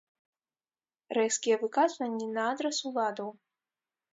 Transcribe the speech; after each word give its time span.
Рэзкія 1.17 1.55
выказванні 1.65 2.27
на 2.39 2.43
адрас 2.55 2.77
уладаў. 2.93 3.29